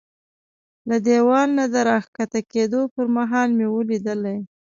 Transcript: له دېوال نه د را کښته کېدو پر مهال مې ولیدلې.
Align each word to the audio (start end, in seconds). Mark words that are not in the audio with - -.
له 0.89 0.97
دېوال 1.07 1.49
نه 1.59 1.65
د 1.73 1.75
را 1.87 1.97
کښته 2.15 2.39
کېدو 2.53 2.81
پر 2.93 3.05
مهال 3.17 3.49
مې 3.57 3.67
ولیدلې. 3.69 4.37